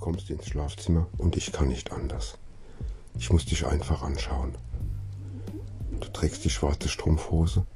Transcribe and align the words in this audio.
kommst 0.00 0.30
ins 0.30 0.46
Schlafzimmer 0.48 1.06
und 1.18 1.36
ich 1.36 1.52
kann 1.52 1.68
nicht 1.68 1.92
anders. 1.92 2.38
Ich 3.18 3.30
muss 3.30 3.44
dich 3.44 3.66
einfach 3.66 4.02
anschauen. 4.02 4.54
Du 6.00 6.08
trägst 6.08 6.44
die 6.44 6.50
schwarze 6.50 6.88
Strumpfhose 6.88 7.66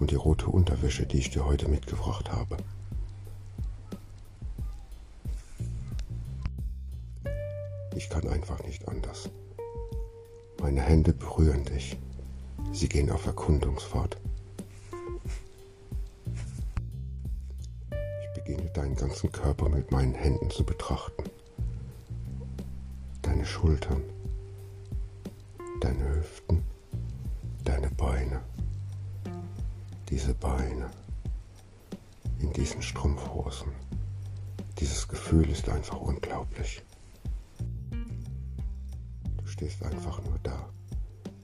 und 0.00 0.10
die 0.10 0.16
rote 0.16 0.48
Unterwäsche, 0.48 1.06
die 1.06 1.18
ich 1.18 1.30
dir 1.30 1.44
heute 1.44 1.68
mitgebracht 1.68 2.32
habe. 2.32 2.56
Ich 7.96 8.10
kann 8.10 8.28
einfach 8.28 8.62
nicht 8.64 8.86
anders. 8.88 9.30
Meine 10.60 10.82
Hände 10.82 11.12
berühren 11.12 11.64
dich. 11.64 11.96
Sie 12.72 12.88
gehen 12.88 13.10
auf 13.10 13.26
Erkundungsfahrt. 13.26 14.16
Ich 17.90 18.34
beginne 18.34 18.70
deinen 18.70 18.96
ganzen 18.96 19.30
Körper 19.32 19.68
mit 19.68 19.90
meinen 19.90 20.14
Händen 20.14 20.50
zu 20.50 20.64
betrachten. 20.64 21.24
Deine 23.58 23.70
Schultern, 23.70 24.04
deine 25.80 26.14
Hüften, 26.14 26.62
deine 27.64 27.90
Beine. 27.90 28.40
Diese 30.08 30.32
Beine 30.32 30.88
in 32.38 32.52
diesen 32.52 32.80
Strumpfhosen. 32.82 33.72
Dieses 34.78 35.08
Gefühl 35.08 35.50
ist 35.50 35.68
einfach 35.68 36.00
unglaublich 36.00 36.84
stehst 39.44 39.82
einfach 39.82 40.22
nur 40.22 40.38
da, 40.44 40.68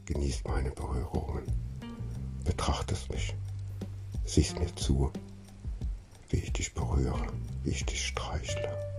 genießt 0.07 0.47
meine 0.47 0.71
Berührungen, 0.71 1.43
betrachtest 2.45 3.11
mich, 3.11 3.35
siehst 4.25 4.57
mir 4.61 4.73
zu, 4.77 5.11
wie 6.29 6.37
ich 6.37 6.53
dich 6.53 6.75
berühre, 6.75 7.27
wie 7.65 7.71
ich 7.71 7.85
dich 7.85 8.07
streichle. 8.07 8.94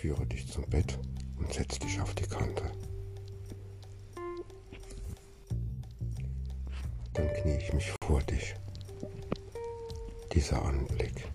Führe 0.00 0.24
dich 0.24 0.48
zum 0.50 0.64
Bett 0.70 0.98
und 1.36 1.52
setze 1.52 1.78
dich 1.78 2.00
auf 2.00 2.14
die 2.14 2.22
Kante. 2.22 2.62
Dann 7.12 7.28
knie 7.34 7.58
ich 7.58 7.70
mich 7.74 7.92
vor 8.02 8.22
dich. 8.22 8.54
Dieser 10.32 10.64
Anblick, 10.64 11.28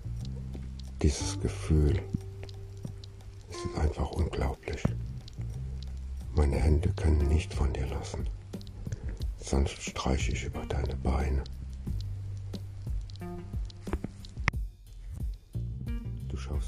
dieses 1.04 1.40
Gefühl, 1.40 2.02
ist 3.52 3.78
einfach 3.78 4.10
unglaublich. 4.14 4.82
Meine 6.36 6.56
Hände 6.56 6.92
können 6.94 7.28
nicht 7.28 7.54
von 7.54 7.72
dir 7.72 7.86
lassen. 7.86 8.28
Sanft 9.38 9.80
streiche 9.80 10.32
ich 10.32 10.44
über 10.44 10.66
deine 10.66 10.96
Beine. 10.96 11.44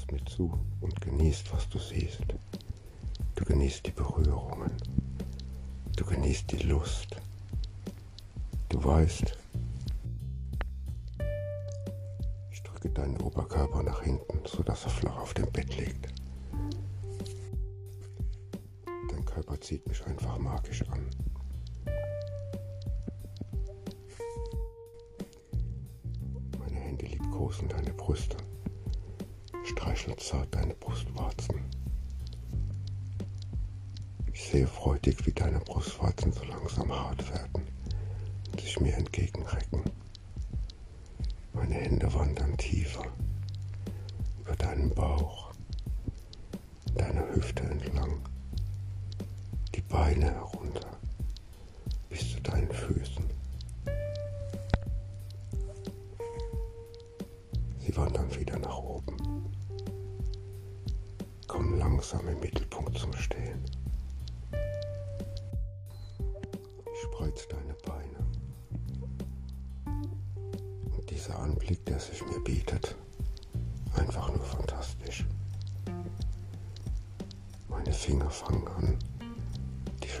Schaust 0.08 0.12
mir 0.12 0.24
zu 0.24 0.58
und 0.80 1.00
genießt, 1.00 1.52
was 1.52 1.68
du 1.68 1.78
siehst. 1.78 2.22
Du 3.34 3.44
genießt 3.44 3.86
die 3.86 3.90
Berührungen. 3.90 4.70
Du 5.96 6.04
genießt 6.04 6.50
die 6.52 6.66
Lust. 6.66 7.16
Du 8.68 8.82
weißt, 8.82 9.36
ich 12.50 12.62
drücke 12.62 12.90
deinen 12.90 13.20
Oberkörper 13.20 13.82
nach 13.82 14.02
hinten, 14.02 14.40
sodass 14.46 14.84
er 14.84 14.90
flach 14.90 15.16
auf 15.18 15.34
dem 15.34 15.50
Bett 15.52 15.76
liegt. 15.76 16.08
Körper 19.26 19.60
zieht 19.60 19.86
mich 19.86 20.04
einfach 20.06 20.38
magisch 20.38 20.82
an. 20.88 21.06
Meine 26.58 26.76
Hände 26.76 27.06
liebkosen 27.06 27.68
deine 27.68 27.92
Brüste, 27.92 28.36
streicheln 29.68 30.18
zart 30.18 30.54
deine 30.54 30.74
Brustwarzen. 30.74 31.60
Ich 34.32 34.44
sehe 34.50 34.66
freudig, 34.66 35.26
wie 35.26 35.32
deine 35.32 35.60
Brustwarzen 35.60 36.32
so 36.32 36.44
langsam 36.44 36.92
hart 36.92 37.28
werden 37.30 37.66
und 38.50 38.60
sich 38.60 38.80
mir 38.80 38.94
entgegenrecken. 38.94 39.82
Meine 41.52 41.74
Hände 41.74 42.12
wandern 42.14 42.56
tiefer 42.56 43.04
über 44.40 44.54
deinen 44.56 44.90
Bauch, 44.94 45.52
deine 46.94 47.28
Hüfte 47.34 47.62
entlang 47.64 48.20
Beine 49.88 50.26
herunter 50.26 50.98
bis 52.10 52.32
zu 52.32 52.40
deinen 52.42 52.70
Füßen. 52.70 52.97
Langsam 62.10 62.28
im 62.28 62.40
Mittelpunkt 62.40 62.96
zum 62.96 63.12
Stehen. 63.12 63.62
Ich 66.92 67.02
spreiz 67.02 67.46
deine 67.48 67.74
Beine. 67.84 68.18
Und 70.96 71.10
dieser 71.10 71.38
Anblick, 71.38 71.84
der 71.84 72.00
sich 72.00 72.24
mir 72.24 72.40
bietet, 72.40 72.96
einfach 73.94 74.34
nur 74.34 74.44
fantastisch. 74.44 75.26
Meine 77.68 77.92
Finger 77.92 78.30
fangen 78.30 78.66
an, 78.68 78.98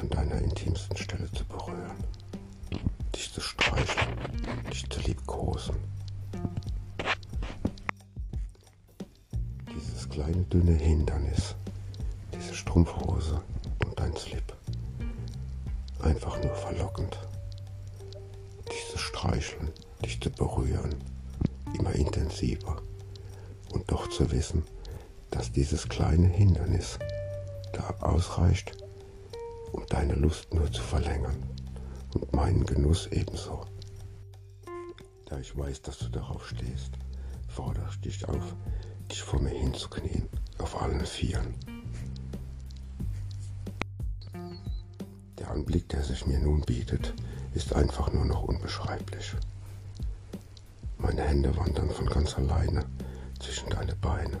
an 0.00 0.10
deiner 0.10 0.40
intimsten 0.42 0.96
Stelle 0.96 1.32
zu 1.32 1.44
berühren, 1.46 2.04
dich 3.14 3.32
zu 3.32 3.40
streicheln, 3.40 4.16
dich 4.70 4.88
zu 4.90 5.00
liebkosen. 5.00 5.74
Dieses 9.74 10.08
kleine 10.08 10.44
dünne 10.44 10.74
Hindernis, 10.74 11.56
Strumpfhose 12.58 13.40
und 13.84 14.00
dein 14.00 14.16
Slip. 14.16 14.52
Einfach 16.00 16.42
nur 16.42 16.54
verlockend. 16.56 17.16
Dich 18.68 18.88
zu 18.90 18.98
streicheln, 18.98 19.70
dich 20.04 20.20
zu 20.20 20.28
berühren, 20.28 20.96
immer 21.78 21.92
intensiver. 21.94 22.82
Und 23.72 23.90
doch 23.92 24.08
zu 24.08 24.32
wissen, 24.32 24.64
dass 25.30 25.52
dieses 25.52 25.88
kleine 25.88 26.26
Hindernis 26.26 26.98
da 27.72 27.94
ausreicht, 28.00 28.76
um 29.70 29.86
deine 29.86 30.14
Lust 30.14 30.52
nur 30.52 30.70
zu 30.72 30.82
verlängern 30.82 31.36
und 32.12 32.32
meinen 32.32 32.66
Genuss 32.66 33.06
ebenso. 33.06 33.66
Da 35.26 35.38
ich 35.38 35.56
weiß, 35.56 35.82
dass 35.82 35.98
du 35.98 36.08
darauf 36.08 36.48
stehst, 36.48 36.90
fordere 37.46 37.86
ich 37.90 38.00
dich 38.00 38.28
auf, 38.28 38.56
dich 39.12 39.22
vor 39.22 39.40
mir 39.40 39.50
hinzuknien, 39.54 40.28
auf 40.58 40.82
allen 40.82 41.06
Vieren. 41.06 41.54
Der 45.48 45.54
Anblick, 45.54 45.88
der 45.88 46.02
sich 46.02 46.26
mir 46.26 46.38
nun 46.38 46.60
bietet, 46.60 47.14
ist 47.54 47.72
einfach 47.72 48.12
nur 48.12 48.26
noch 48.26 48.42
unbeschreiblich. 48.42 49.32
Meine 50.98 51.22
Hände 51.22 51.56
wandern 51.56 51.88
von 51.88 52.06
ganz 52.06 52.36
alleine 52.36 52.84
zwischen 53.40 53.70
deine 53.70 53.96
Beine, 53.96 54.40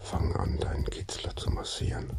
fangen 0.00 0.34
an, 0.34 0.58
deinen 0.58 0.84
Kitzler 0.86 1.36
zu 1.36 1.50
massieren. 1.50 2.10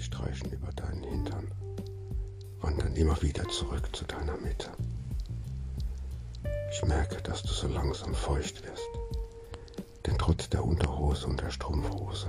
streichen 0.00 0.50
über 0.50 0.72
deinen 0.72 1.04
Hintern, 1.04 1.50
wandern 2.60 2.94
immer 2.96 3.20
wieder 3.22 3.48
zurück 3.48 3.94
zu 3.94 4.04
deiner 4.04 4.36
Mitte. 4.38 4.70
Ich 6.72 6.84
merke, 6.84 7.22
dass 7.22 7.42
du 7.42 7.52
so 7.52 7.68
langsam 7.68 8.14
feucht 8.14 8.64
wirst, 8.64 8.88
trotz 10.26 10.48
der 10.48 10.64
Unterhose 10.64 11.28
und 11.28 11.40
der 11.40 11.52
Strumpfhose 11.52 12.26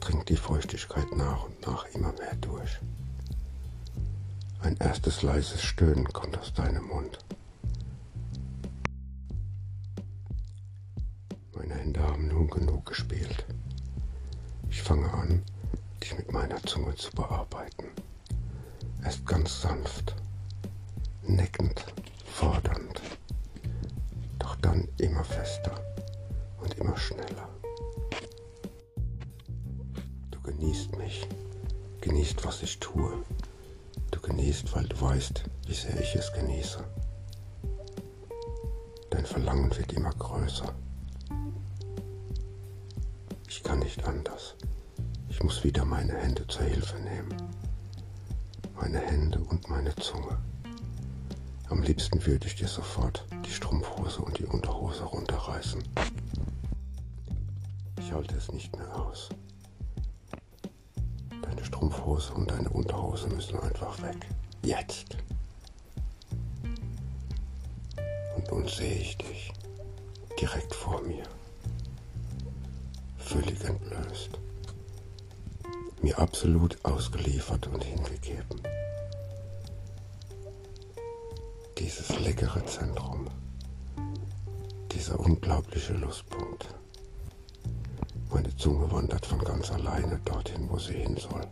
dringt 0.00 0.30
die 0.30 0.36
Feuchtigkeit 0.36 1.14
nach 1.14 1.44
und 1.44 1.66
nach 1.66 1.84
immer 1.92 2.10
mehr 2.14 2.34
durch. 2.40 2.80
Ein 4.62 4.78
erstes 4.78 5.20
leises 5.20 5.60
Stöhnen 5.60 6.10
kommt 6.10 6.38
aus 6.38 6.54
deinem 6.54 6.86
Mund. 6.86 7.18
Meine 11.54 11.74
Hände 11.74 12.00
haben 12.00 12.28
nun 12.28 12.48
genug 12.48 12.86
gespielt. 12.86 13.44
Ich 14.70 14.82
fange 14.82 15.12
an, 15.12 15.42
dich 16.02 16.16
mit 16.16 16.32
meiner 16.32 16.62
Zunge 16.62 16.94
zu 16.94 17.10
bearbeiten. 17.10 17.88
Erst 19.04 19.26
ganz 19.26 19.60
sanft, 19.60 20.14
neckend, 21.24 21.84
fordernd, 22.24 23.02
doch 24.38 24.56
dann 24.56 24.88
immer 24.96 25.24
fester 25.24 25.91
immer 26.92 26.98
schneller. 26.98 27.48
Du 30.30 30.40
genießt 30.42 30.98
mich, 30.98 31.26
genießt, 32.02 32.44
was 32.44 32.62
ich 32.62 32.78
tue. 32.80 33.22
Du 34.10 34.20
genießt, 34.20 34.74
weil 34.74 34.84
du 34.84 35.00
weißt, 35.00 35.42
wie 35.66 35.74
sehr 35.74 35.98
ich 35.98 36.14
es 36.14 36.30
genieße. 36.34 36.84
Dein 39.08 39.24
Verlangen 39.24 39.74
wird 39.74 39.94
immer 39.94 40.10
größer. 40.10 40.74
Ich 43.48 43.62
kann 43.62 43.78
nicht 43.78 44.04
anders. 44.04 44.54
Ich 45.30 45.42
muss 45.42 45.64
wieder 45.64 45.86
meine 45.86 46.14
Hände 46.14 46.46
zur 46.46 46.64
Hilfe 46.64 46.98
nehmen. 46.98 47.34
Meine 48.74 48.98
Hände 48.98 49.38
und 49.38 49.66
meine 49.70 49.94
Zunge. 49.96 50.36
Am 51.70 51.82
liebsten 51.82 52.24
würde 52.26 52.46
ich 52.46 52.56
dir 52.56 52.68
sofort 52.68 53.24
die 53.46 53.50
Strumpfhose 53.50 54.20
und 54.20 54.38
die 54.38 54.44
Unterhose 54.44 55.04
runterreißen. 55.04 55.82
Ich 58.12 58.16
halte 58.16 58.36
es 58.36 58.52
nicht 58.52 58.76
mehr 58.76 58.94
aus. 58.94 59.30
Deine 61.40 61.64
Strumpfhose 61.64 62.34
und 62.34 62.50
deine 62.50 62.68
Unterhose 62.68 63.26
müssen 63.28 63.58
einfach 63.58 64.02
weg. 64.02 64.26
Jetzt. 64.62 65.16
Und 68.36 68.50
nun 68.50 68.68
sehe 68.68 68.96
ich 68.96 69.16
dich 69.16 69.50
direkt 70.38 70.74
vor 70.74 71.00
mir. 71.00 71.22
Völlig 73.16 73.64
entblößt. 73.64 74.38
Mir 76.02 76.18
absolut 76.18 76.84
ausgeliefert 76.84 77.66
und 77.68 77.82
hingegeben. 77.82 78.60
Dieses 81.78 82.20
leckere 82.20 82.62
Zentrum. 82.66 83.30
Dieser 84.92 85.18
unglaubliche 85.18 85.94
Lustpunkt. 85.94 86.68
Zunge 88.62 88.88
wandert 88.92 89.26
von 89.26 89.40
ganz 89.40 89.72
alleine 89.72 90.20
dorthin, 90.24 90.70
wo 90.70 90.78
sie 90.78 90.92
hin 90.92 91.16
soll. 91.16 91.44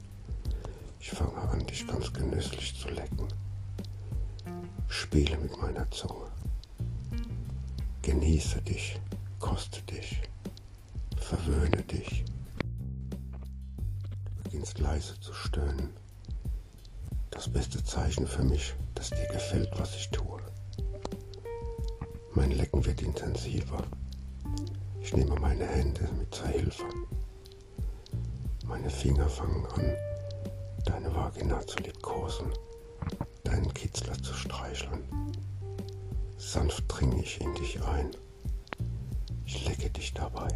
Ich 1.00 1.10
fange 1.10 1.36
an, 1.38 1.66
dich 1.66 1.84
ganz 1.84 2.12
genüsslich 2.12 2.78
zu 2.78 2.88
lecken. 2.88 3.26
Spiele 4.86 5.36
mit 5.38 5.60
meiner 5.60 5.90
Zunge. 5.90 6.30
Genieße 8.02 8.62
dich, 8.62 9.00
koste 9.40 9.82
dich, 9.82 10.22
verwöhne 11.16 11.82
dich. 11.82 12.24
Du 14.36 14.42
beginnst 14.44 14.78
leise 14.78 15.18
zu 15.18 15.32
stöhnen. 15.32 15.90
Das 17.32 17.48
beste 17.48 17.82
Zeichen 17.82 18.28
für 18.28 18.44
mich, 18.44 18.72
dass 18.94 19.10
dir 19.10 19.26
gefällt, 19.32 19.70
was 19.80 19.96
ich 19.96 20.10
tue. 20.10 20.40
Mein 22.34 22.52
Lecken 22.52 22.86
wird 22.86 23.02
intensiver. 23.02 23.82
Ich 25.02 25.14
nehme 25.14 25.34
meine 25.40 25.66
Hände 25.66 26.08
mit 26.18 26.34
zur 26.34 26.48
Hilfe. 26.48 26.84
Meine 28.66 28.90
Finger 28.90 29.28
fangen 29.28 29.66
an, 29.66 29.96
deine 30.84 31.14
Vagina 31.14 31.66
zu 31.66 31.78
liebkosen, 31.78 32.46
deinen 33.44 33.72
Kitzler 33.74 34.14
zu 34.22 34.34
streicheln. 34.34 35.02
Sanft 36.36 36.84
dringe 36.88 37.20
ich 37.22 37.40
in 37.40 37.54
dich 37.54 37.82
ein. 37.82 38.10
Ich 39.44 39.66
lecke 39.66 39.90
dich 39.90 40.12
dabei. 40.14 40.48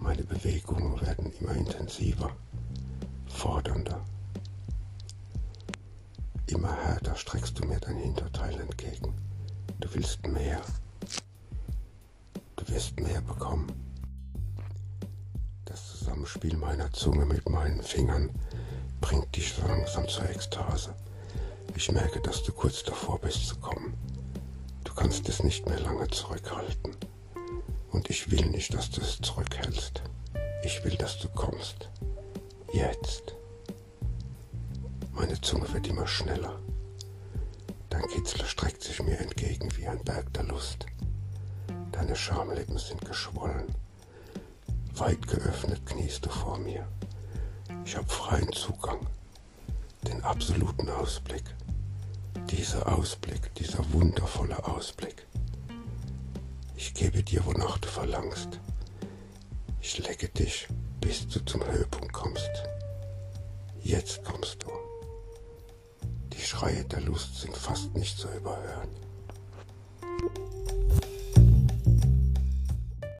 Meine 0.00 0.24
Bewegungen 0.24 1.00
werden 1.00 1.32
immer 1.40 1.54
intensiver, 1.54 2.30
fordernder. 3.28 4.04
Immer 6.46 6.74
härter 6.74 7.14
streckst 7.14 7.58
du 7.58 7.66
mir 7.66 7.78
dein 7.78 7.96
Hinterteil 7.96 8.58
entgegen. 8.60 9.14
Du 9.78 9.88
willst 9.94 10.26
mehr. 10.26 10.60
Wirst 12.70 13.00
mehr 13.00 13.20
bekommen. 13.22 13.66
Das 15.64 15.98
Zusammenspiel 15.98 16.56
meiner 16.56 16.92
Zunge 16.92 17.26
mit 17.26 17.48
meinen 17.48 17.82
Fingern 17.82 18.30
bringt 19.00 19.34
dich 19.34 19.52
so 19.52 19.66
langsam 19.66 20.06
zur 20.06 20.30
Ekstase. 20.30 20.94
Ich 21.74 21.90
merke, 21.90 22.20
dass 22.20 22.44
du 22.44 22.52
kurz 22.52 22.84
davor 22.84 23.18
bist 23.18 23.48
zu 23.48 23.56
kommen. 23.56 23.94
Du 24.84 24.94
kannst 24.94 25.28
es 25.28 25.42
nicht 25.42 25.66
mehr 25.66 25.80
lange 25.80 26.06
zurückhalten. 26.08 26.96
Und 27.90 28.08
ich 28.08 28.30
will 28.30 28.46
nicht, 28.46 28.72
dass 28.72 28.88
du 28.90 29.00
es 29.00 29.20
zurückhältst. 29.20 30.02
Ich 30.62 30.84
will, 30.84 30.94
dass 30.94 31.18
du 31.18 31.28
kommst. 31.28 31.90
Jetzt. 32.72 33.34
Meine 35.12 35.40
Zunge 35.40 35.72
wird 35.72 35.88
immer 35.88 36.06
schneller. 36.06 36.60
Dein 37.88 38.06
Kitzler 38.06 38.46
streckt 38.46 38.82
sich 38.84 39.02
mir 39.02 39.18
entgegen 39.18 39.68
wie 39.76 39.88
ein 39.88 40.04
Berg 40.04 40.32
der 40.34 40.44
Lust. 40.44 40.86
Deine 42.00 42.16
Schamlippen 42.16 42.78
sind 42.78 43.04
geschwollen. 43.04 43.66
Weit 44.94 45.28
geöffnet 45.28 45.84
kniest 45.84 46.24
du 46.24 46.30
vor 46.30 46.56
mir. 46.56 46.88
Ich 47.84 47.94
habe 47.94 48.08
freien 48.08 48.50
Zugang, 48.54 49.06
den 50.08 50.24
absoluten 50.24 50.88
Ausblick. 50.88 51.44
Dieser 52.48 52.90
Ausblick, 52.90 53.54
dieser 53.56 53.84
wundervolle 53.92 54.66
Ausblick. 54.66 55.26
Ich 56.74 56.94
gebe 56.94 57.22
dir, 57.22 57.44
wonach 57.44 57.76
du 57.76 57.88
verlangst. 57.88 58.58
Ich 59.82 59.98
lecke 59.98 60.30
dich, 60.30 60.68
bis 61.02 61.28
du 61.28 61.44
zum 61.44 61.62
Höhepunkt 61.66 62.14
kommst. 62.14 62.50
Jetzt 63.82 64.24
kommst 64.24 64.62
du. 64.62 64.70
Die 66.32 66.40
Schreie 66.40 66.82
der 66.86 67.02
Lust 67.02 67.42
sind 67.42 67.54
fast 67.54 67.94
nicht 67.94 68.16
zu 68.16 68.28
überhören. 68.28 69.09